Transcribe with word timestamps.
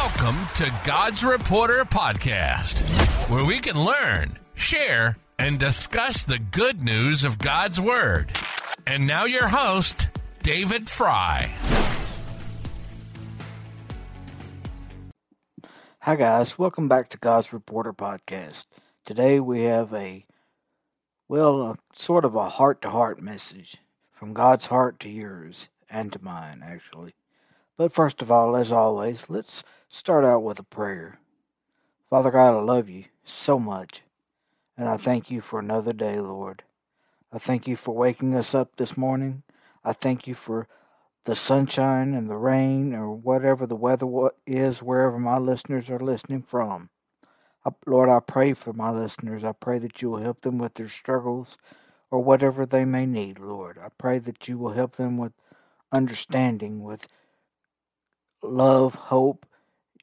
Welcome 0.00 0.46
to 0.54 0.72
God's 0.84 1.24
Reporter 1.24 1.84
Podcast, 1.84 2.78
where 3.28 3.44
we 3.44 3.58
can 3.58 3.84
learn, 3.84 4.38
share, 4.54 5.18
and 5.40 5.58
discuss 5.58 6.22
the 6.22 6.38
good 6.38 6.84
news 6.84 7.24
of 7.24 7.40
God's 7.40 7.80
Word. 7.80 8.30
And 8.86 9.08
now, 9.08 9.24
your 9.24 9.48
host, 9.48 10.08
David 10.44 10.88
Fry. 10.88 11.50
Hi, 15.98 16.14
guys. 16.14 16.56
Welcome 16.56 16.86
back 16.86 17.08
to 17.08 17.18
God's 17.18 17.52
Reporter 17.52 17.92
Podcast. 17.92 18.66
Today 19.04 19.40
we 19.40 19.64
have 19.64 19.92
a, 19.92 20.24
well, 21.26 21.60
a, 21.62 21.76
sort 21.96 22.24
of 22.24 22.36
a 22.36 22.48
heart 22.48 22.82
to 22.82 22.90
heart 22.90 23.20
message 23.20 23.78
from 24.12 24.32
God's 24.32 24.66
heart 24.66 25.00
to 25.00 25.08
yours 25.08 25.68
and 25.90 26.12
to 26.12 26.22
mine, 26.22 26.62
actually. 26.64 27.16
But 27.78 27.92
first 27.94 28.20
of 28.20 28.30
all, 28.30 28.56
as 28.56 28.72
always, 28.72 29.30
let's 29.30 29.62
start 29.88 30.24
out 30.24 30.42
with 30.42 30.58
a 30.58 30.64
prayer. 30.64 31.20
Father 32.10 32.32
God, 32.32 32.56
I 32.56 32.60
love 32.60 32.88
you 32.88 33.04
so 33.24 33.58
much, 33.60 34.02
and 34.76 34.88
I 34.88 34.96
thank 34.96 35.30
you 35.30 35.40
for 35.40 35.60
another 35.60 35.92
day, 35.92 36.18
Lord. 36.18 36.64
I 37.32 37.38
thank 37.38 37.68
you 37.68 37.76
for 37.76 37.94
waking 37.94 38.34
us 38.34 38.52
up 38.52 38.76
this 38.76 38.96
morning. 38.96 39.44
I 39.84 39.92
thank 39.92 40.26
you 40.26 40.34
for 40.34 40.66
the 41.24 41.36
sunshine 41.36 42.14
and 42.14 42.28
the 42.28 42.36
rain 42.36 42.94
or 42.94 43.12
whatever 43.12 43.64
the 43.64 43.76
weather 43.76 44.06
is 44.44 44.82
wherever 44.82 45.18
my 45.18 45.38
listeners 45.38 45.88
are 45.88 46.00
listening 46.00 46.42
from. 46.42 46.90
Lord, 47.86 48.08
I 48.08 48.18
pray 48.18 48.54
for 48.54 48.72
my 48.72 48.90
listeners. 48.90 49.44
I 49.44 49.52
pray 49.52 49.78
that 49.78 50.02
you 50.02 50.10
will 50.10 50.22
help 50.22 50.40
them 50.40 50.58
with 50.58 50.74
their 50.74 50.88
struggles 50.88 51.58
or 52.10 52.24
whatever 52.24 52.66
they 52.66 52.84
may 52.84 53.06
need, 53.06 53.38
Lord. 53.38 53.78
I 53.78 53.90
pray 53.96 54.18
that 54.18 54.48
you 54.48 54.58
will 54.58 54.72
help 54.72 54.96
them 54.96 55.16
with 55.16 55.32
understanding, 55.92 56.82
with 56.82 57.06
love, 58.52 58.94
hope, 58.94 59.46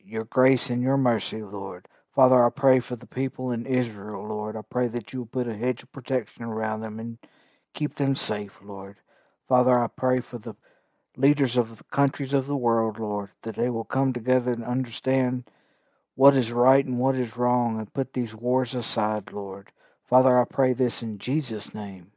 your 0.04 0.26
grace, 0.26 0.70
and 0.70 0.82
your 0.82 0.98
mercy, 0.98 1.42
Lord. 1.42 1.88
Father, 2.14 2.46
I 2.46 2.50
pray 2.50 2.80
for 2.80 2.96
the 2.96 3.06
people 3.06 3.52
in 3.52 3.66
Israel, 3.66 4.26
Lord. 4.28 4.56
I 4.56 4.62
pray 4.62 4.88
that 4.88 5.12
you 5.12 5.20
will 5.20 5.26
put 5.26 5.48
a 5.48 5.56
hedge 5.56 5.84
of 5.84 5.92
protection 5.92 6.44
around 6.44 6.82
them 6.82 7.00
and 7.00 7.18
keep 7.74 7.96
them 7.96 8.16
safe, 8.16 8.54
Lord. 8.64 8.98
Father, 9.50 9.78
I 9.78 9.88
pray 9.88 10.22
for 10.22 10.38
the 10.38 10.56
leaders 11.18 11.58
of 11.58 11.78
the 11.78 11.84
countries 11.86 12.34
of 12.34 12.48
the 12.48 12.56
world, 12.56 13.00
Lord, 13.00 13.32
that 13.42 13.56
they 13.56 13.70
will 13.70 13.84
come 13.84 14.14
together 14.14 14.52
and 14.52 14.64
understand 14.64 15.44
what 16.16 16.36
is 16.36 16.52
right 16.52 16.86
and 16.86 16.98
what 16.98 17.16
is 17.16 17.38
wrong 17.38 17.78
and 17.78 17.94
put 17.94 18.14
these 18.14 18.34
wars 18.34 18.74
aside, 18.74 19.32
Lord. 19.32 19.72
Father, 20.10 20.40
I 20.40 20.46
pray 20.46 20.74
this 20.74 21.02
in 21.02 21.20
Jesus' 21.20 21.74
name. 21.74 22.12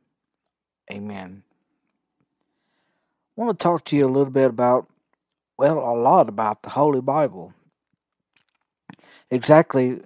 Amen. 0.90 1.42
I 3.36 3.40
want 3.40 3.58
to 3.58 3.62
talk 3.62 3.84
to 3.86 3.96
you 3.96 4.06
a 4.06 4.08
little 4.08 4.32
bit 4.32 4.46
about 4.46 4.88
well, 5.58 5.78
a 5.78 5.98
lot 6.00 6.28
about 6.28 6.62
the 6.62 6.70
Holy 6.70 7.00
Bible. 7.00 7.52
Exactly 9.30 10.00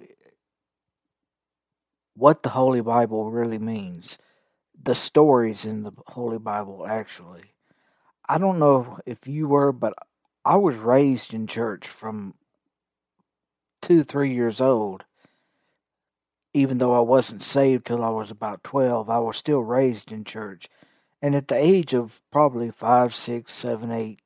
what 2.15 2.41
the 2.41 2.49
Holy 2.49 2.81
Bible 2.81 3.29
really 3.29 3.59
means. 3.59 4.17
The 4.83 4.95
stories 4.95 5.63
in 5.63 5.83
the 5.83 5.91
Holy 6.07 6.39
Bible, 6.39 6.85
actually. 6.89 7.43
I 8.27 8.39
don't 8.39 8.59
know 8.59 8.99
if 9.05 9.27
you 9.27 9.47
were, 9.47 9.71
but 9.71 9.93
I 10.43 10.55
was 10.57 10.75
raised 10.75 11.33
in 11.33 11.45
church 11.45 11.87
from 11.87 12.33
two, 13.81 14.03
three 14.03 14.33
years 14.33 14.59
old. 14.59 15.03
Even 16.53 16.79
though 16.79 16.95
I 16.95 16.99
wasn't 17.01 17.43
saved 17.43 17.85
till 17.85 18.03
I 18.03 18.09
was 18.09 18.31
about 18.31 18.63
12, 18.63 19.09
I 19.09 19.19
was 19.19 19.37
still 19.37 19.61
raised 19.61 20.11
in 20.11 20.23
church. 20.23 20.67
And 21.21 21.35
at 21.35 21.47
the 21.47 21.55
age 21.55 21.93
of 21.93 22.21
probably 22.31 22.71
five, 22.71 23.13
six, 23.13 23.53
seven, 23.53 23.91
eight, 23.91 24.19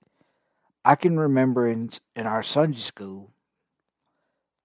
I 0.87 0.95
can 0.95 1.19
remember 1.19 1.67
in 1.67 1.89
in 2.15 2.25
our 2.25 2.41
Sunday 2.41 2.79
school 2.79 3.31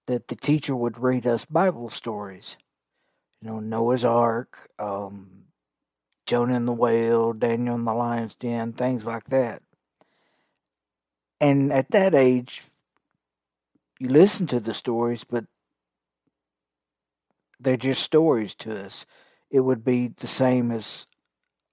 that 0.07 0.29
the 0.29 0.37
teacher 0.37 0.73
would 0.73 0.97
read 0.97 1.27
us 1.27 1.43
Bible 1.43 1.89
stories. 1.89 2.55
You 3.41 3.49
know, 3.49 3.59
Noah's 3.59 4.05
Ark, 4.05 4.69
um, 4.79 5.47
Jonah 6.25 6.55
and 6.55 6.65
the 6.65 6.71
whale, 6.71 7.33
Daniel 7.33 7.75
in 7.75 7.83
the 7.83 7.93
lion's 7.93 8.35
den, 8.35 8.71
things 8.71 9.05
like 9.05 9.25
that. 9.25 9.63
And 11.41 11.73
at 11.73 11.91
that 11.91 12.15
age, 12.15 12.63
you 13.99 14.07
listen 14.07 14.47
to 14.47 14.61
the 14.61 14.73
stories, 14.73 15.25
but 15.25 15.43
they're 17.59 17.75
just 17.75 18.01
stories 18.01 18.55
to 18.59 18.85
us. 18.85 19.05
It 19.51 19.59
would 19.59 19.83
be 19.83 20.13
the 20.17 20.27
same 20.27 20.71
as 20.71 21.05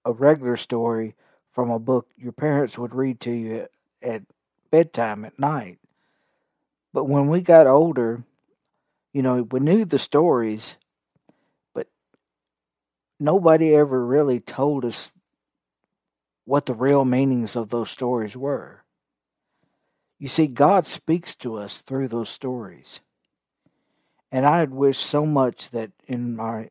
a 0.04 0.10
regular 0.12 0.56
story 0.56 1.14
from 1.52 1.70
a 1.70 1.78
book 1.78 2.08
your 2.16 2.32
parents 2.32 2.76
would 2.76 2.96
read 2.96 3.20
to 3.20 3.30
you 3.30 3.56
at, 3.60 3.70
at 4.02 4.22
bedtime 4.70 5.25
at 5.25 5.38
night. 5.38 5.78
But 6.92 7.04
when 7.04 7.28
we 7.28 7.41
got 7.41 7.66
older, 7.66 8.25
you 9.12 9.22
know, 9.22 9.47
we 9.50 9.60
knew 9.60 9.84
the 9.84 9.98
stories, 9.98 10.75
but 11.75 11.88
nobody 13.19 13.75
ever 13.75 14.04
really 14.04 14.41
told 14.41 14.84
us 14.84 15.12
what 16.44 16.66
the 16.66 16.75
real 16.75 17.04
meanings 17.04 17.54
of 17.54 17.69
those 17.69 17.91
stories 17.91 18.36
were. 18.36 18.82
You 20.19 20.28
see, 20.28 20.47
God 20.47 20.87
speaks 20.87 21.34
to 21.37 21.56
us 21.56 21.78
through 21.78 22.08
those 22.08 22.28
stories. 22.28 23.00
And 24.32 24.44
I 24.47 24.58
had 24.58 24.70
wished 24.70 25.04
so 25.04 25.26
much 25.26 25.70
that 25.70 25.91
in 26.06 26.37
my 26.37 26.70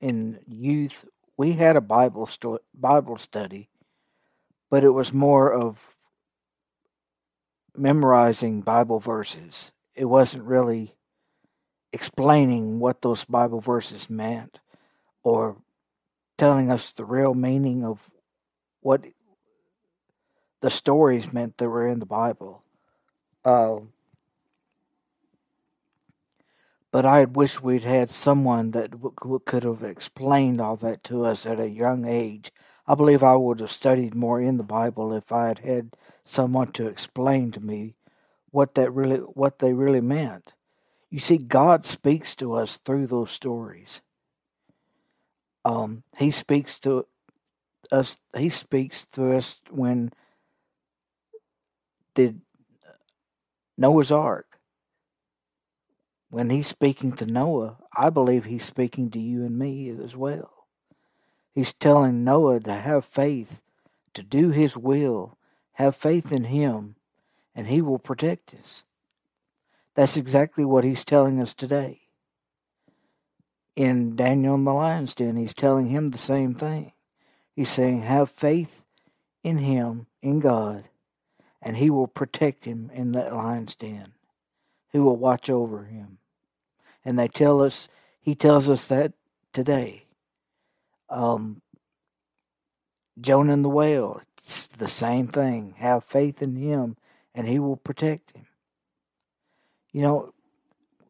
in 0.00 0.38
youth 0.46 1.04
we 1.36 1.52
had 1.52 1.76
a 1.76 1.80
Bible 1.80 2.26
sto- 2.26 2.60
Bible 2.74 3.16
study, 3.16 3.68
but 4.70 4.84
it 4.84 4.90
was 4.90 5.12
more 5.12 5.52
of 5.52 5.78
memorizing 7.78 8.60
Bible 8.60 8.98
verses. 8.98 9.72
It 9.94 10.04
wasn't 10.06 10.44
really 10.44 10.94
explaining 11.92 12.78
what 12.78 13.02
those 13.02 13.24
Bible 13.24 13.60
verses 13.60 14.10
meant 14.10 14.60
or 15.22 15.56
telling 16.36 16.70
us 16.70 16.92
the 16.92 17.04
real 17.04 17.34
meaning 17.34 17.84
of 17.84 18.10
what 18.80 19.02
the 20.60 20.70
stories 20.70 21.32
meant 21.32 21.56
that 21.58 21.68
were 21.68 21.86
in 21.86 21.98
the 21.98 22.06
Bible. 22.06 22.62
Uh, 23.44 23.78
but 26.90 27.04
I 27.04 27.24
wish 27.24 27.60
we'd 27.60 27.84
had 27.84 28.10
someone 28.10 28.70
that 28.72 28.92
w- 28.92 29.40
could 29.44 29.62
have 29.62 29.82
explained 29.82 30.60
all 30.60 30.76
that 30.76 31.04
to 31.04 31.24
us 31.24 31.46
at 31.46 31.60
a 31.60 31.68
young 31.68 32.06
age. 32.06 32.52
I 32.88 32.94
believe 32.94 33.22
I 33.22 33.36
would 33.36 33.60
have 33.60 33.70
studied 33.70 34.14
more 34.14 34.40
in 34.40 34.56
the 34.56 34.62
Bible 34.62 35.12
if 35.12 35.30
I 35.30 35.48
had 35.48 35.58
had 35.58 35.90
someone 36.24 36.72
to 36.72 36.86
explain 36.86 37.52
to 37.52 37.60
me 37.60 37.96
what 38.50 38.74
that 38.76 38.90
really 38.92 39.18
what 39.18 39.58
they 39.58 39.74
really 39.74 40.00
meant. 40.00 40.54
You 41.10 41.18
see, 41.18 41.36
God 41.36 41.84
speaks 41.84 42.34
to 42.36 42.54
us 42.54 42.78
through 42.84 43.06
those 43.08 43.30
stories. 43.30 44.00
Um, 45.66 46.02
he 46.16 46.30
speaks 46.30 46.78
to 46.80 47.06
us. 47.92 48.16
He 48.34 48.48
speaks 48.48 49.06
to 49.12 49.34
us 49.34 49.56
when 49.68 50.10
the 52.14 52.36
Noah's 53.76 54.10
Ark. 54.10 54.46
When 56.30 56.48
he's 56.48 56.66
speaking 56.66 57.12
to 57.16 57.26
Noah, 57.26 57.76
I 57.94 58.08
believe 58.08 58.46
he's 58.46 58.64
speaking 58.64 59.10
to 59.10 59.18
you 59.18 59.44
and 59.44 59.58
me 59.58 59.90
as 60.02 60.16
well. 60.16 60.57
He's 61.58 61.72
telling 61.72 62.22
Noah 62.22 62.60
to 62.60 62.72
have 62.72 63.04
faith, 63.04 63.60
to 64.14 64.22
do 64.22 64.50
his 64.50 64.76
will, 64.76 65.36
have 65.72 65.96
faith 65.96 66.30
in 66.30 66.44
Him, 66.44 66.94
and 67.52 67.66
He 67.66 67.82
will 67.82 67.98
protect 67.98 68.54
us. 68.54 68.84
That's 69.96 70.16
exactly 70.16 70.64
what 70.64 70.84
He's 70.84 71.04
telling 71.04 71.40
us 71.40 71.54
today. 71.54 72.02
In 73.74 74.14
Daniel 74.14 74.54
in 74.54 74.62
the 74.62 74.72
lion's 74.72 75.14
den, 75.14 75.34
He's 75.34 75.52
telling 75.52 75.88
him 75.88 76.10
the 76.10 76.16
same 76.18 76.54
thing. 76.54 76.92
He's 77.56 77.70
saying, 77.70 78.02
Have 78.02 78.30
faith 78.30 78.84
in 79.42 79.58
Him, 79.58 80.06
in 80.22 80.38
God, 80.38 80.84
and 81.60 81.76
He 81.76 81.90
will 81.90 82.06
protect 82.06 82.66
him 82.66 82.88
in 82.94 83.10
that 83.10 83.34
lion's 83.34 83.74
den. 83.74 84.12
He 84.92 85.00
will 85.00 85.16
watch 85.16 85.50
over 85.50 85.86
him. 85.86 86.18
And 87.04 87.18
they 87.18 87.26
tell 87.26 87.60
us, 87.60 87.88
He 88.20 88.36
tells 88.36 88.70
us 88.70 88.84
that 88.84 89.14
today. 89.52 90.04
Um, 91.10 91.62
Jonah 93.20 93.52
and 93.52 93.64
the 93.64 93.68
whale, 93.68 94.20
it's 94.38 94.66
the 94.66 94.88
same 94.88 95.28
thing. 95.28 95.74
Have 95.78 96.04
faith 96.04 96.42
in 96.42 96.56
Him, 96.56 96.96
and 97.34 97.48
He 97.48 97.58
will 97.58 97.76
protect 97.76 98.36
him. 98.36 98.46
You 99.92 100.02
know, 100.02 100.34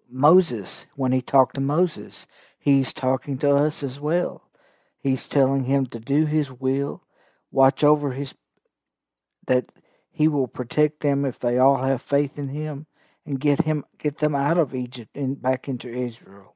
Moses, 0.08 0.86
when 0.94 1.12
he 1.12 1.20
talked 1.20 1.54
to 1.56 1.60
Moses, 1.60 2.26
he's 2.58 2.92
talking 2.92 3.38
to 3.38 3.54
us 3.54 3.82
as 3.82 4.00
well. 4.00 4.48
He's 4.98 5.28
telling 5.28 5.64
him 5.64 5.86
to 5.86 6.00
do 6.00 6.24
his 6.24 6.50
will, 6.50 7.02
watch 7.50 7.84
over 7.84 8.12
his 8.12 8.34
that 9.46 9.66
he 10.10 10.28
will 10.28 10.48
protect 10.48 11.00
them 11.00 11.24
if 11.24 11.38
they 11.38 11.58
all 11.58 11.82
have 11.82 12.02
faith 12.02 12.38
in 12.38 12.48
him 12.48 12.86
and 13.24 13.40
get 13.40 13.62
him 13.62 13.84
get 13.98 14.18
them 14.18 14.34
out 14.34 14.58
of 14.58 14.74
Egypt 14.74 15.16
and 15.16 15.40
back 15.40 15.68
into 15.68 15.88
Israel. 15.88 16.54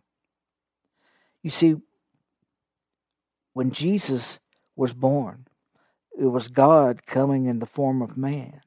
You 1.42 1.50
see, 1.50 1.76
when 3.54 3.70
Jesus 3.72 4.40
was 4.76 4.92
born, 4.92 5.46
it 6.18 6.26
was 6.26 6.48
God 6.48 7.06
coming 7.06 7.46
in 7.46 7.58
the 7.60 7.66
form 7.66 8.02
of 8.02 8.16
man. 8.16 8.60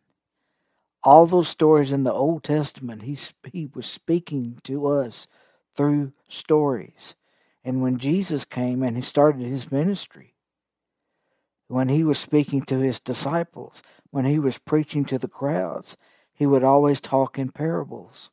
all 1.04 1.26
those 1.28 1.50
stories 1.50 1.92
in 1.92 2.04
the 2.04 2.14
Old 2.14 2.44
Testament, 2.44 3.04
he's, 3.04 3.34
he 3.52 3.70
was 3.74 3.86
speaking 3.88 4.60
to 4.66 4.88
us 4.88 5.28
through 5.76 6.14
stories. 6.28 7.16
And 7.64 7.82
when 7.82 8.00
Jesus 8.00 8.46
came 8.46 8.84
and 8.84 8.96
he 8.98 9.04
started 9.04 9.46
his 9.48 9.72
ministry, 9.72 10.36
when 11.68 11.90
he 11.90 12.04
was 12.04 12.20
speaking 12.20 12.64
to 12.64 12.80
his 12.80 13.00
disciples, 13.00 13.82
when 14.12 14.26
he 14.26 14.40
was 14.40 14.58
preaching 14.60 15.06
to 15.06 15.20
the 15.20 15.28
crowds, 15.28 15.98
he 16.34 16.46
would 16.48 16.64
always 16.64 17.00
talk 17.02 17.40
in 17.40 17.52
parables, 17.52 18.32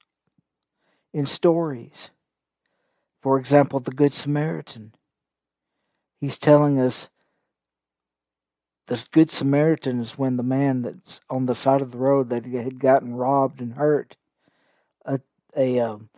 in 1.15 1.27
stories. 1.27 2.11
For 3.23 3.39
example, 3.39 3.81
the 3.81 3.93
Good 3.93 4.15
Samaritan. 4.15 4.95
He's 6.23 6.39
telling 6.39 6.79
us 6.79 7.09
the 8.87 9.05
Good 9.11 9.33
Samaritan 9.33 9.99
is 9.99 10.17
when 10.17 10.37
the 10.37 10.45
man 10.45 10.83
that's 10.83 11.19
on 11.29 11.47
the 11.47 11.55
side 11.57 11.83
of 11.83 11.91
the 11.91 11.99
road 11.99 12.31
that 12.31 12.45
had 12.45 12.79
gotten 12.79 13.17
robbed 13.17 13.61
and 13.61 13.75
hurt, 13.75 14.15
a, 15.05 15.19
a 15.57 15.81
um, 15.81 16.11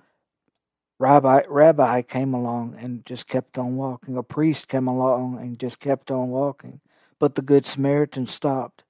rabbi 0.98 1.40
rabbi 1.48 2.02
came 2.02 2.34
along 2.34 2.76
and 2.78 3.06
just 3.06 3.26
kept 3.26 3.56
on 3.56 3.78
walking. 3.78 4.18
A 4.18 4.22
priest 4.22 4.68
came 4.68 4.88
along 4.88 5.38
and 5.38 5.58
just 5.58 5.80
kept 5.80 6.10
on 6.10 6.28
walking. 6.28 6.82
But 7.18 7.34
the 7.34 7.40
Good 7.40 7.64
Samaritan 7.64 8.26
stopped 8.26 8.82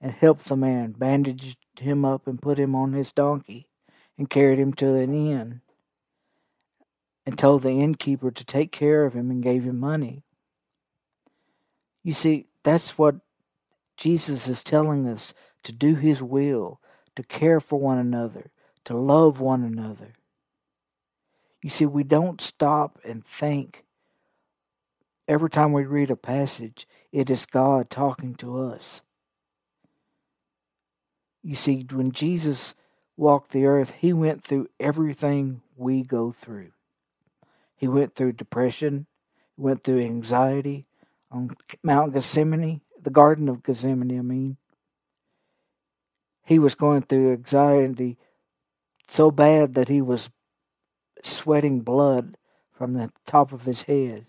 and 0.00 0.12
helped 0.12 0.44
the 0.44 0.56
man, 0.56 0.92
bandaged 0.92 1.56
him 1.76 2.04
up, 2.04 2.28
and 2.28 2.40
put 2.40 2.56
him 2.56 2.76
on 2.76 2.92
his 2.92 3.10
donkey 3.10 3.66
and 4.16 4.30
carried 4.30 4.60
him 4.60 4.74
to 4.74 4.94
an 4.94 5.12
inn 5.12 5.60
and 7.26 7.36
told 7.36 7.64
the 7.64 7.80
innkeeper 7.80 8.30
to 8.30 8.44
take 8.44 8.70
care 8.70 9.04
of 9.04 9.14
him 9.14 9.28
and 9.28 9.42
gave 9.42 9.64
him 9.64 9.80
money. 9.80 10.22
You 12.02 12.12
see, 12.12 12.46
that's 12.62 12.98
what 12.98 13.16
Jesus 13.96 14.48
is 14.48 14.62
telling 14.62 15.06
us 15.06 15.34
to 15.62 15.72
do 15.72 15.94
His 15.94 16.22
will, 16.22 16.80
to 17.16 17.22
care 17.22 17.60
for 17.60 17.78
one 17.78 17.98
another, 17.98 18.50
to 18.84 18.96
love 18.96 19.40
one 19.40 19.62
another. 19.62 20.14
You 21.62 21.70
see, 21.70 21.86
we 21.86 22.02
don't 22.02 22.40
stop 22.40 22.98
and 23.04 23.24
think. 23.24 23.84
Every 25.28 25.50
time 25.50 25.72
we 25.72 25.84
read 25.84 26.10
a 26.10 26.16
passage, 26.16 26.88
it 27.12 27.30
is 27.30 27.46
God 27.46 27.88
talking 27.88 28.34
to 28.36 28.60
us. 28.60 29.00
You 31.44 31.54
see, 31.54 31.86
when 31.92 32.10
Jesus 32.10 32.74
walked 33.16 33.52
the 33.52 33.66
earth, 33.66 33.92
he 33.98 34.12
went 34.12 34.42
through 34.42 34.68
everything 34.80 35.62
we 35.76 36.02
go 36.02 36.32
through. 36.32 36.72
He 37.76 37.86
went 37.86 38.14
through 38.14 38.32
depression, 38.32 39.06
he 39.56 39.62
went 39.62 39.84
through 39.84 40.00
anxiety, 40.02 40.86
on 41.32 41.50
Mount 41.82 42.12
Gethsemane, 42.12 42.80
the 43.02 43.10
Garden 43.10 43.48
of 43.48 43.62
Gethsemane, 43.62 44.18
I 44.18 44.22
mean. 44.22 44.56
He 46.44 46.58
was 46.58 46.74
going 46.74 47.02
through 47.02 47.32
anxiety 47.32 48.18
so 49.08 49.30
bad 49.30 49.74
that 49.74 49.88
he 49.88 50.00
was 50.00 50.28
sweating 51.22 51.80
blood 51.80 52.36
from 52.72 52.94
the 52.94 53.10
top 53.26 53.52
of 53.52 53.64
his 53.64 53.82
head. 53.82 54.26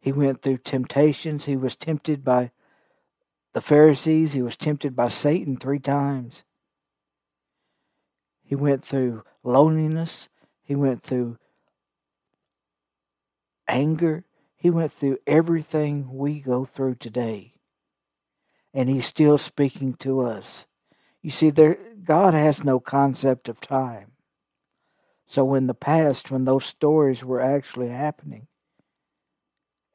He 0.00 0.12
went 0.12 0.42
through 0.42 0.58
temptations. 0.58 1.46
He 1.46 1.56
was 1.56 1.74
tempted 1.74 2.24
by 2.24 2.52
the 3.54 3.60
Pharisees. 3.60 4.34
He 4.34 4.42
was 4.42 4.56
tempted 4.56 4.94
by 4.94 5.08
Satan 5.08 5.56
three 5.56 5.78
times. 5.78 6.44
He 8.44 8.54
went 8.54 8.84
through 8.84 9.24
loneliness. 9.42 10.28
He 10.62 10.76
went 10.76 11.02
through 11.02 11.38
anger. 13.66 14.24
He 14.56 14.70
went 14.70 14.92
through 14.92 15.18
everything 15.26 16.16
we 16.16 16.40
go 16.40 16.64
through 16.64 16.96
today. 16.96 17.52
And 18.72 18.88
he's 18.88 19.06
still 19.06 19.38
speaking 19.38 19.94
to 19.94 20.22
us. 20.22 20.64
You 21.22 21.30
see, 21.30 21.50
there 21.50 21.78
God 22.04 22.34
has 22.34 22.62
no 22.62 22.78
concept 22.78 23.48
of 23.48 23.60
time. 23.60 24.12
So 25.26 25.54
in 25.54 25.66
the 25.66 25.74
past, 25.74 26.30
when 26.30 26.44
those 26.44 26.64
stories 26.64 27.24
were 27.24 27.40
actually 27.40 27.88
happening, 27.88 28.46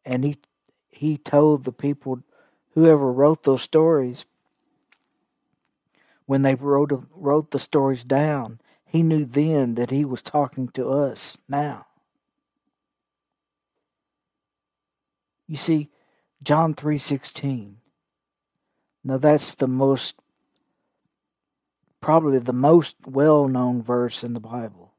and 0.04 0.24
he 0.24 0.38
he 0.90 1.18
told 1.18 1.64
the 1.64 1.72
people, 1.72 2.22
whoever 2.74 3.12
wrote 3.12 3.44
those 3.44 3.62
stories, 3.62 4.26
when 6.26 6.42
they 6.42 6.56
wrote 6.56 6.92
wrote 7.16 7.52
the 7.52 7.60
stories 7.60 8.04
down, 8.04 8.60
he 8.84 9.04
knew 9.04 9.24
then 9.24 9.76
that 9.76 9.92
he 9.92 10.04
was 10.04 10.22
talking 10.22 10.68
to 10.70 10.90
us 10.90 11.38
now. 11.48 11.86
You 15.52 15.58
see, 15.58 15.90
John 16.42 16.76
3:16. 16.76 17.76
Now 19.04 19.18
that's 19.18 19.54
the 19.54 19.68
most 19.68 20.16
probably 22.00 22.40
the 22.40 22.54
most 22.54 22.96
well-known 23.06 23.84
verse 23.84 24.24
in 24.24 24.34
the 24.34 24.40
Bible. 24.40 24.94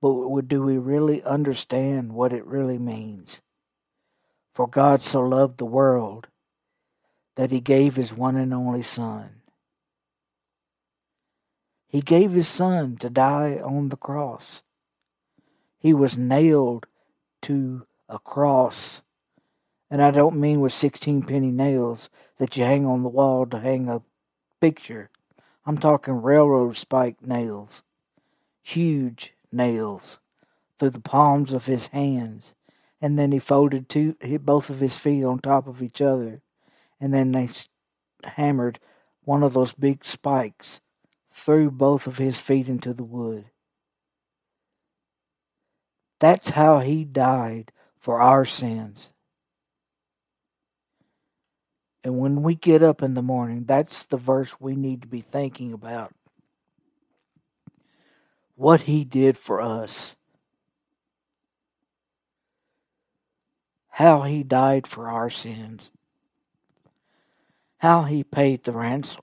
But 0.00 0.48
do 0.48 0.62
we 0.62 0.78
really 0.78 1.22
understand 1.24 2.14
what 2.14 2.32
it 2.32 2.46
really 2.46 2.78
means? 2.78 3.42
For 4.54 4.66
God 4.66 5.02
so 5.02 5.20
loved 5.20 5.58
the 5.58 5.66
world 5.66 6.28
that 7.34 7.52
he 7.52 7.60
gave 7.60 7.96
his 7.96 8.14
one 8.14 8.38
and 8.38 8.54
only 8.54 8.82
son. 8.82 9.42
He 11.86 12.00
gave 12.00 12.32
his 12.32 12.48
son 12.48 12.96
to 13.00 13.10
die 13.10 13.60
on 13.62 13.90
the 13.90 13.98
cross. 13.98 14.62
He 15.78 15.92
was 15.92 16.16
nailed 16.16 16.86
to 17.42 17.86
a 18.12 18.18
cross. 18.18 19.02
And 19.90 20.02
I 20.02 20.10
don't 20.10 20.38
mean 20.40 20.60
with 20.60 20.72
16 20.72 21.22
penny 21.22 21.50
nails 21.50 22.10
that 22.38 22.56
you 22.56 22.64
hang 22.64 22.86
on 22.86 23.02
the 23.02 23.08
wall 23.08 23.46
to 23.46 23.58
hang 23.58 23.88
a 23.88 24.02
picture. 24.60 25.10
I'm 25.66 25.78
talking 25.78 26.22
railroad 26.22 26.76
spike 26.76 27.24
nails, 27.26 27.82
huge 28.62 29.32
nails 29.50 30.18
through 30.78 30.90
the 30.90 31.00
palms 31.00 31.52
of 31.52 31.66
his 31.66 31.88
hands. 31.88 32.54
And 33.00 33.18
then 33.18 33.32
he 33.32 33.38
folded 33.38 33.88
two, 33.88 34.16
both 34.40 34.70
of 34.70 34.80
his 34.80 34.96
feet 34.96 35.24
on 35.24 35.38
top 35.38 35.66
of 35.66 35.82
each 35.82 36.00
other. 36.00 36.40
And 37.00 37.12
then 37.12 37.32
they 37.32 37.48
hammered 38.24 38.78
one 39.24 39.42
of 39.42 39.54
those 39.54 39.72
big 39.72 40.04
spikes 40.04 40.80
through 41.32 41.70
both 41.70 42.06
of 42.06 42.18
his 42.18 42.38
feet 42.38 42.68
into 42.68 42.92
the 42.92 43.04
wood. 43.04 43.46
That's 46.20 46.50
how 46.50 46.80
he 46.80 47.04
died 47.04 47.72
for 48.02 48.20
our 48.20 48.44
sins. 48.44 49.08
And 52.04 52.18
when 52.18 52.42
we 52.42 52.56
get 52.56 52.82
up 52.82 53.00
in 53.00 53.14
the 53.14 53.22
morning, 53.22 53.64
that's 53.64 54.02
the 54.02 54.16
verse 54.16 54.50
we 54.58 54.74
need 54.74 55.02
to 55.02 55.08
be 55.08 55.20
thinking 55.20 55.72
about. 55.72 56.12
What 58.56 58.82
he 58.82 59.04
did 59.04 59.38
for 59.38 59.62
us. 59.62 60.16
How 63.88 64.22
he 64.22 64.42
died 64.42 64.88
for 64.88 65.08
our 65.08 65.30
sins. 65.30 65.92
How 67.78 68.02
he 68.02 68.24
paid 68.24 68.64
the 68.64 68.72
ransom. 68.72 69.22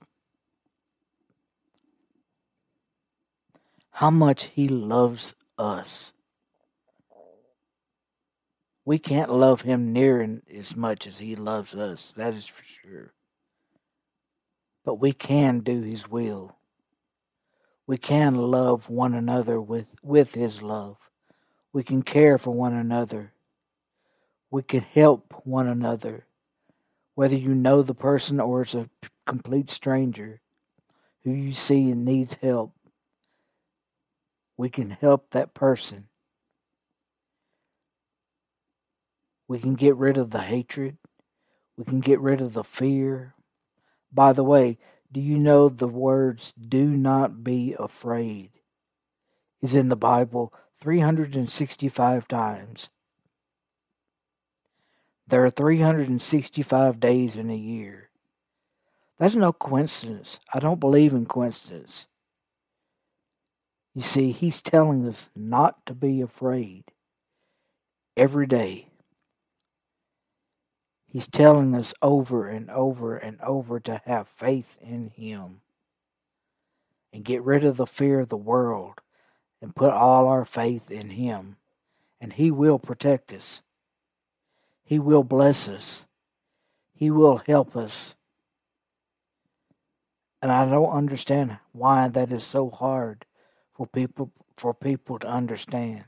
How 3.90 4.10
much 4.10 4.44
he 4.44 4.68
loves 4.68 5.34
us 5.58 6.12
we 8.90 8.98
can't 8.98 9.30
love 9.30 9.60
him 9.60 9.92
near 9.92 10.40
as 10.52 10.74
much 10.74 11.06
as 11.06 11.18
he 11.18 11.36
loves 11.36 11.76
us. 11.76 12.12
That 12.16 12.34
is 12.34 12.46
for 12.46 12.64
sure. 12.82 13.12
But 14.84 14.96
we 14.96 15.12
can 15.12 15.60
do 15.60 15.80
his 15.80 16.08
will. 16.08 16.56
We 17.86 17.98
can 17.98 18.34
love 18.34 18.90
one 18.90 19.14
another 19.14 19.60
with, 19.60 19.86
with 20.02 20.34
his 20.34 20.60
love. 20.60 20.96
We 21.72 21.84
can 21.84 22.02
care 22.02 22.36
for 22.36 22.50
one 22.50 22.74
another. 22.74 23.32
We 24.50 24.64
can 24.64 24.80
help 24.80 25.40
one 25.44 25.68
another. 25.68 26.26
Whether 27.14 27.36
you 27.36 27.54
know 27.54 27.82
the 27.82 27.94
person 27.94 28.40
or 28.40 28.62
it's 28.62 28.74
a 28.74 28.90
complete 29.24 29.70
stranger 29.70 30.40
who 31.22 31.30
you 31.30 31.52
see 31.52 31.92
and 31.92 32.04
needs 32.04 32.36
help, 32.42 32.72
we 34.56 34.68
can 34.68 34.90
help 34.90 35.30
that 35.30 35.54
person 35.54 36.08
We 39.50 39.58
can 39.58 39.74
get 39.74 39.96
rid 39.96 40.16
of 40.16 40.30
the 40.30 40.42
hatred. 40.42 40.96
We 41.76 41.84
can 41.84 41.98
get 41.98 42.20
rid 42.20 42.40
of 42.40 42.52
the 42.52 42.62
fear. 42.62 43.34
By 44.12 44.32
the 44.32 44.44
way, 44.44 44.78
do 45.10 45.20
you 45.20 45.38
know 45.38 45.68
the 45.68 45.88
words, 45.88 46.52
do 46.56 46.84
not 46.84 47.42
be 47.42 47.74
afraid, 47.76 48.50
is 49.60 49.74
in 49.74 49.88
the 49.88 49.96
Bible 49.96 50.54
365 50.80 52.28
times? 52.28 52.90
There 55.26 55.44
are 55.44 55.50
365 55.50 57.00
days 57.00 57.34
in 57.34 57.50
a 57.50 57.56
year. 57.56 58.10
That's 59.18 59.34
no 59.34 59.52
coincidence. 59.52 60.38
I 60.54 60.60
don't 60.60 60.78
believe 60.78 61.12
in 61.12 61.26
coincidence. 61.26 62.06
You 63.96 64.02
see, 64.02 64.30
he's 64.30 64.60
telling 64.60 65.08
us 65.08 65.28
not 65.34 65.84
to 65.86 65.92
be 65.92 66.20
afraid 66.20 66.84
every 68.16 68.46
day. 68.46 68.89
He's 71.10 71.26
telling 71.26 71.74
us 71.74 71.92
over 72.00 72.46
and 72.46 72.70
over 72.70 73.16
and 73.16 73.40
over 73.40 73.80
to 73.80 74.00
have 74.06 74.28
faith 74.28 74.78
in 74.80 75.10
Him 75.16 75.60
and 77.12 77.24
get 77.24 77.42
rid 77.42 77.64
of 77.64 77.76
the 77.76 77.86
fear 77.86 78.20
of 78.20 78.28
the 78.28 78.36
world 78.36 79.00
and 79.60 79.74
put 79.74 79.90
all 79.92 80.28
our 80.28 80.44
faith 80.44 80.88
in 80.88 81.10
Him. 81.10 81.56
And 82.20 82.32
He 82.32 82.52
will 82.52 82.78
protect 82.78 83.32
us, 83.32 83.62
He 84.84 85.00
will 85.00 85.24
bless 85.24 85.68
us, 85.68 86.04
He 86.94 87.10
will 87.10 87.38
help 87.38 87.76
us. 87.76 88.14
And 90.40 90.52
I 90.52 90.64
don't 90.64 90.92
understand 90.92 91.58
why 91.72 92.06
that 92.08 92.30
is 92.30 92.44
so 92.44 92.70
hard 92.70 93.26
for 93.74 93.86
people 93.86 94.30
for 94.56 94.72
people 94.74 95.18
to 95.18 95.26
understand. 95.26 96.04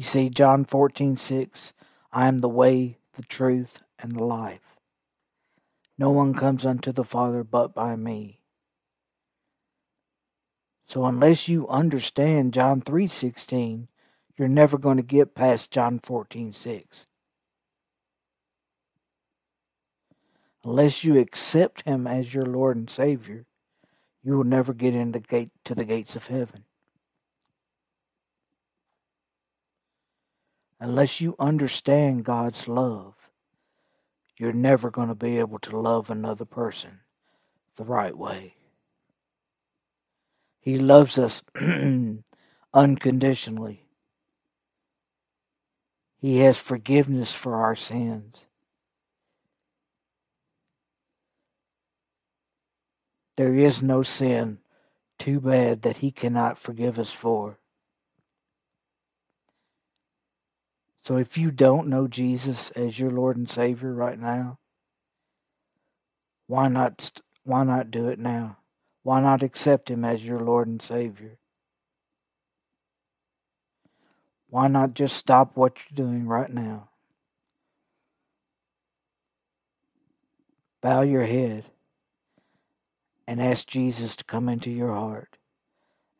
You 0.00 0.06
see, 0.06 0.30
John 0.30 0.64
fourteen 0.64 1.18
six, 1.18 1.74
I 2.10 2.26
am 2.26 2.38
the 2.38 2.48
way, 2.48 2.96
the 3.16 3.22
truth, 3.22 3.82
and 3.98 4.16
the 4.16 4.24
life. 4.24 4.78
No 5.98 6.08
one 6.08 6.32
comes 6.32 6.64
unto 6.64 6.90
the 6.90 7.04
Father 7.04 7.44
but 7.44 7.74
by 7.74 7.96
me. 7.96 8.40
So 10.86 11.04
unless 11.04 11.48
you 11.48 11.68
understand 11.68 12.54
John 12.54 12.80
3:16, 12.80 13.88
you're 14.38 14.48
never 14.48 14.78
going 14.78 14.96
to 14.96 15.02
get 15.02 15.34
past 15.34 15.70
John 15.70 16.00
14:6. 16.00 17.04
Unless 20.64 21.04
you 21.04 21.18
accept 21.18 21.82
him 21.82 22.06
as 22.06 22.32
your 22.32 22.46
Lord 22.46 22.78
and 22.78 22.88
Savior, 22.88 23.44
you 24.22 24.38
will 24.38 24.44
never 24.44 24.72
get 24.72 24.94
into 24.94 25.20
gate 25.20 25.50
to 25.64 25.74
the 25.74 25.84
gates 25.84 26.16
of 26.16 26.28
heaven. 26.28 26.64
Unless 30.80 31.20
you 31.20 31.36
understand 31.38 32.24
God's 32.24 32.66
love, 32.66 33.14
you're 34.38 34.54
never 34.54 34.90
going 34.90 35.08
to 35.08 35.14
be 35.14 35.38
able 35.38 35.58
to 35.60 35.78
love 35.78 36.08
another 36.08 36.46
person 36.46 37.00
the 37.76 37.84
right 37.84 38.16
way. 38.16 38.54
He 40.58 40.78
loves 40.78 41.18
us 41.18 41.42
unconditionally. 42.74 43.84
He 46.18 46.38
has 46.38 46.56
forgiveness 46.56 47.32
for 47.32 47.56
our 47.56 47.76
sins. 47.76 48.46
There 53.36 53.54
is 53.54 53.82
no 53.82 54.02
sin 54.02 54.58
too 55.18 55.40
bad 55.40 55.82
that 55.82 55.98
He 55.98 56.10
cannot 56.10 56.58
forgive 56.58 56.98
us 56.98 57.10
for. 57.12 57.59
So 61.02 61.16
if 61.16 61.38
you 61.38 61.50
don't 61.50 61.88
know 61.88 62.06
Jesus 62.06 62.70
as 62.76 62.98
your 62.98 63.10
Lord 63.10 63.36
and 63.36 63.50
Savior 63.50 63.92
right 63.92 64.18
now, 64.18 64.58
why 66.46 66.68
not 66.68 67.20
why 67.44 67.64
not 67.64 67.90
do 67.90 68.08
it 68.08 68.18
now? 68.18 68.58
Why 69.02 69.20
not 69.20 69.42
accept 69.42 69.90
him 69.90 70.04
as 70.04 70.22
your 70.22 70.40
Lord 70.40 70.68
and 70.68 70.82
Savior? 70.82 71.38
Why 74.48 74.68
not 74.68 74.94
just 74.94 75.16
stop 75.16 75.56
what 75.56 75.76
you're 75.76 76.06
doing 76.06 76.26
right 76.26 76.52
now? 76.52 76.88
Bow 80.82 81.02
your 81.02 81.24
head 81.24 81.64
and 83.26 83.40
ask 83.40 83.66
Jesus 83.66 84.16
to 84.16 84.24
come 84.24 84.48
into 84.48 84.70
your 84.70 84.92
heart. 84.92 85.36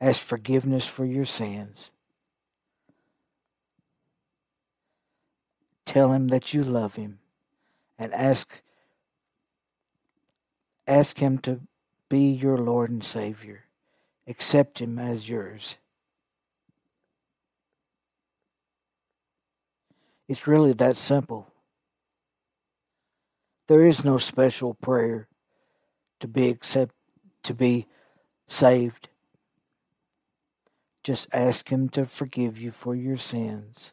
Ask 0.00 0.20
forgiveness 0.20 0.86
for 0.86 1.04
your 1.04 1.24
sins. 1.24 1.90
Tell 5.90 6.12
him 6.12 6.28
that 6.28 6.54
you 6.54 6.62
love 6.62 6.94
him 6.94 7.18
and 7.98 8.14
ask 8.14 8.62
ask 10.86 11.18
him 11.18 11.36
to 11.38 11.62
be 12.08 12.30
your 12.30 12.56
Lord 12.56 12.90
and 12.90 13.02
Savior. 13.02 13.64
Accept 14.28 14.78
him 14.78 15.00
as 15.00 15.28
yours. 15.28 15.78
It's 20.28 20.46
really 20.46 20.74
that 20.74 20.96
simple. 20.96 21.48
There 23.66 23.84
is 23.84 24.04
no 24.04 24.16
special 24.18 24.74
prayer 24.74 25.26
to 26.20 26.28
be 26.28 26.50
accept 26.50 26.94
to 27.42 27.52
be 27.52 27.88
saved. 28.46 29.08
Just 31.02 31.26
ask 31.32 31.68
him 31.68 31.88
to 31.88 32.06
forgive 32.06 32.56
you 32.56 32.70
for 32.70 32.94
your 32.94 33.18
sins 33.18 33.92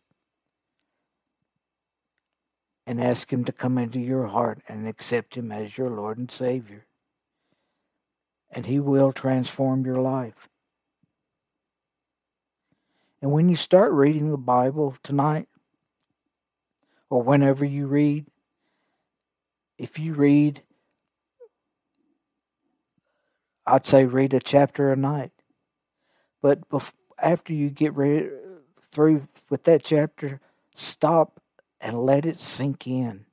and 2.88 3.03
ask 3.03 3.32
Him 3.32 3.44
to 3.44 3.51
come 3.51 3.77
into 3.77 4.00
your 4.00 4.27
heart 4.27 4.62
and 4.67 4.88
accept 4.88 5.36
Him 5.36 5.51
as 5.51 5.77
your 5.77 5.89
Lord 5.89 6.17
and 6.17 6.32
Savior. 6.32 6.86
And 8.50 8.65
He 8.65 8.79
will 8.79 9.12
transform 9.12 9.86
your 9.86 10.01
life. 10.01 10.48
And 13.22 13.32
when 13.32 13.50
you 13.50 13.58
start 13.58 13.91
reading 13.91 14.32
the 14.32 14.38
Bible 14.38 14.96
tonight, 15.03 15.50
or 17.10 17.22
whenever 17.22 17.65
you 17.65 17.88
read, 17.88 18.25
if 19.77 20.00
you 20.00 20.13
read, 20.13 20.62
I'd 23.65 23.86
say 23.86 24.06
read 24.06 24.34
a 24.34 24.39
chapter 24.39 24.94
a 24.94 24.96
night. 24.96 25.32
But 26.41 26.60
after 27.20 27.51
you 27.51 27.70
get 27.70 27.94
through 28.91 29.27
with 29.50 29.63
that 29.63 29.84
chapter, 29.84 30.39
stop 30.75 31.41
and 31.79 32.05
let 32.05 32.25
it 32.25 32.39
sink 32.39 32.88
in. 32.88 33.25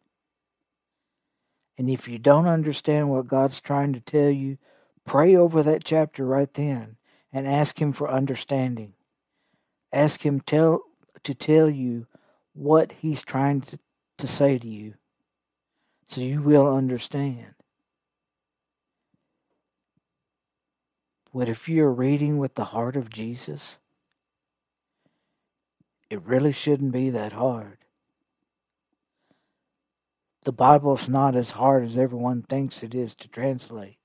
And 1.77 1.91
if 1.91 2.09
you 2.09 2.19
don't 2.19 2.47
understand 2.47 3.11
what 3.11 3.27
God's 3.27 3.61
trying 3.61 3.93
to 3.95 4.01
tell 4.01 4.31
you, 4.31 4.59
pray 5.05 5.35
over 5.35 5.63
that 5.63 5.85
chapter 5.85 6.25
right 6.25 6.53
then 6.55 6.97
and 7.33 7.49
ask 7.49 7.81
Him 7.81 7.93
for 7.93 8.11
understanding. 8.11 8.93
Ask 9.93 10.25
Him 10.25 10.41
tell, 10.41 10.83
to 11.25 11.35
tell 11.35 11.69
you 11.69 12.07
what 12.53 12.93
He's 12.93 13.23
trying 13.23 13.63
to, 13.63 13.79
to 14.19 14.27
say 14.27 14.59
to 14.59 14.69
you 14.69 14.95
so 16.07 16.21
you 16.21 16.43
will 16.43 16.73
understand. 16.73 17.55
But 21.35 21.49
if 21.49 21.69
you're 21.69 21.91
reading 21.91 22.39
with 22.39 22.55
the 22.55 22.67
heart 22.67 22.95
of 22.95 23.11
Jesus, 23.11 23.79
it 26.09 26.23
really 26.23 26.53
shouldn't 26.53 26.93
be 26.93 27.11
that 27.11 27.33
hard 27.33 27.79
the 30.45 30.53
Bible's 30.53 31.09
not 31.09 31.35
as 31.35 31.53
hard 31.53 31.85
as 31.85 31.97
everyone 31.97 32.43
thinks 32.43 32.83
it 32.83 32.95
is 32.95 33.15
to 33.17 33.29
translate. 33.29 33.97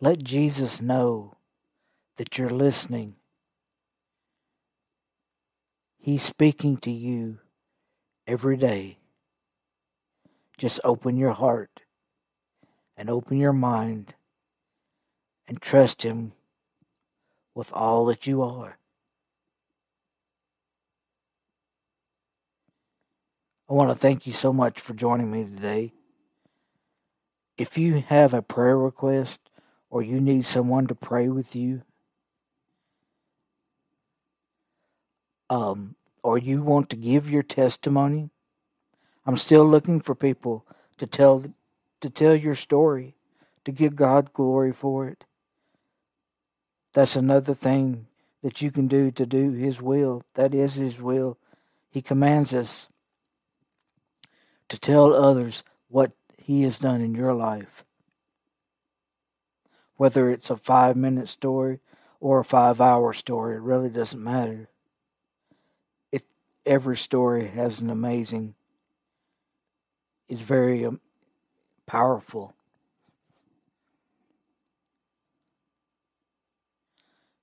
Let 0.00 0.22
Jesus 0.22 0.80
know 0.80 1.34
that 2.16 2.38
you're 2.38 2.48
listening. 2.48 3.16
He's 5.98 6.22
speaking 6.22 6.78
to 6.78 6.90
you 6.90 7.38
every 8.26 8.56
day. 8.56 8.98
Just 10.56 10.80
open 10.84 11.16
your 11.16 11.32
heart 11.32 11.80
and 12.96 13.10
open 13.10 13.38
your 13.38 13.52
mind 13.52 14.14
and 15.48 15.60
trust 15.60 16.02
Him 16.02 16.32
with 17.54 17.72
all 17.72 18.06
that 18.06 18.26
you 18.26 18.42
are. 18.42 18.79
I 23.70 23.72
want 23.72 23.88
to 23.90 23.94
thank 23.94 24.26
you 24.26 24.32
so 24.32 24.52
much 24.52 24.80
for 24.80 24.94
joining 24.94 25.30
me 25.30 25.44
today. 25.44 25.92
If 27.56 27.78
you 27.78 28.02
have 28.08 28.34
a 28.34 28.42
prayer 28.42 28.76
request 28.76 29.38
or 29.90 30.02
you 30.02 30.20
need 30.20 30.44
someone 30.44 30.88
to 30.88 30.94
pray 30.96 31.28
with 31.28 31.54
you, 31.54 31.82
um, 35.48 35.94
or 36.24 36.36
you 36.36 36.62
want 36.62 36.90
to 36.90 36.96
give 36.96 37.30
your 37.30 37.44
testimony, 37.44 38.30
I'm 39.24 39.36
still 39.36 39.64
looking 39.64 40.00
for 40.00 40.16
people 40.16 40.66
to 40.98 41.06
tell 41.06 41.44
to 42.00 42.10
tell 42.10 42.34
your 42.34 42.56
story, 42.56 43.14
to 43.64 43.70
give 43.70 43.94
God 43.94 44.32
glory 44.32 44.72
for 44.72 45.06
it. 45.06 45.24
That's 46.92 47.14
another 47.14 47.54
thing 47.54 48.08
that 48.42 48.62
you 48.62 48.72
can 48.72 48.88
do 48.88 49.12
to 49.12 49.26
do 49.26 49.52
His 49.52 49.80
will. 49.80 50.24
That 50.34 50.54
is 50.54 50.74
His 50.74 50.98
will. 51.00 51.38
He 51.90 52.02
commands 52.02 52.52
us 52.52 52.88
to 54.70 54.78
tell 54.78 55.12
others 55.12 55.62
what 55.88 56.12
He 56.38 56.62
has 56.62 56.78
done 56.78 57.02
in 57.02 57.14
your 57.14 57.34
life. 57.34 57.84
Whether 59.96 60.30
it's 60.30 60.48
a 60.48 60.56
five 60.56 60.96
minute 60.96 61.28
story 61.28 61.80
or 62.20 62.40
a 62.40 62.44
five 62.44 62.80
hour 62.80 63.12
story, 63.12 63.56
it 63.56 63.60
really 63.60 63.90
doesn't 63.90 64.22
matter. 64.22 64.68
It, 66.10 66.24
every 66.64 66.96
story 66.96 67.48
has 67.48 67.80
an 67.80 67.90
amazing, 67.90 68.54
it's 70.28 70.40
very 70.40 70.86
um, 70.86 71.00
powerful. 71.86 72.54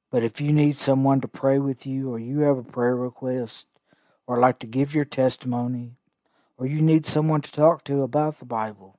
But 0.09 0.23
if 0.23 0.39
you 0.39 0.53
need 0.53 0.77
someone 0.77 1.19
to 1.21 1.27
pray 1.27 1.59
with 1.59 1.85
you, 1.85 2.09
or 2.09 2.17
you 2.17 2.39
have 2.39 2.57
a 2.57 2.63
prayer 2.63 2.95
request, 2.95 3.65
or 4.25 4.39
like 4.39 4.59
to 4.59 4.67
give 4.67 4.95
your 4.95 5.05
testimony, 5.05 5.96
or 6.57 6.65
you 6.65 6.81
need 6.81 7.05
someone 7.05 7.41
to 7.41 7.51
talk 7.51 7.83
to 7.85 8.01
about 8.01 8.39
the 8.39 8.45
Bible, 8.45 8.97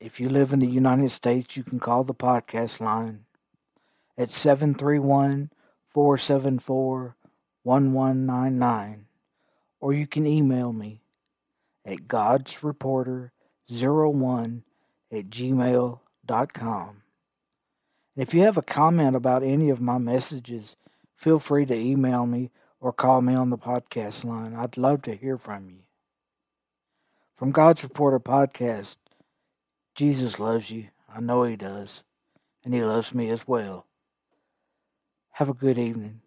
if 0.00 0.20
you 0.20 0.28
live 0.28 0.52
in 0.52 0.60
the 0.60 0.66
United 0.66 1.10
States, 1.10 1.56
you 1.56 1.62
can 1.62 1.78
call 1.78 2.04
the 2.04 2.14
podcast 2.14 2.80
line 2.80 3.24
at 4.18 4.32
731 4.32 5.50
474 5.90 7.16
1199, 7.62 9.06
or 9.80 9.92
you 9.92 10.06
can 10.06 10.26
email 10.26 10.72
me 10.72 11.02
at 11.84 12.08
godsreporter01 12.08 14.62
at 15.12 15.30
gmail.com. 15.30 17.02
And 18.14 18.22
if 18.22 18.34
you 18.34 18.42
have 18.42 18.58
a 18.58 18.62
comment 18.62 19.16
about 19.16 19.42
any 19.42 19.70
of 19.70 19.80
my 19.80 19.96
messages, 19.98 20.76
feel 21.16 21.38
free 21.38 21.64
to 21.66 21.74
email 21.74 22.26
me 22.26 22.50
or 22.82 22.92
call 22.92 23.22
me 23.22 23.32
on 23.32 23.50
the 23.50 23.56
podcast 23.56 24.24
line. 24.24 24.54
I'd 24.54 24.76
love 24.76 25.02
to 25.02 25.14
hear 25.14 25.38
from 25.38 25.70
you. 25.70 25.84
From 27.36 27.52
God's 27.52 27.84
Reporter 27.84 28.18
Podcast, 28.18 28.96
Jesus 29.94 30.40
loves 30.40 30.68
you. 30.68 30.88
I 31.08 31.20
know 31.20 31.44
He 31.44 31.54
does. 31.54 32.02
And 32.64 32.74
He 32.74 32.82
loves 32.82 33.14
me 33.14 33.30
as 33.30 33.46
well. 33.46 33.86
Have 35.34 35.48
a 35.48 35.54
good 35.54 35.78
evening. 35.78 36.21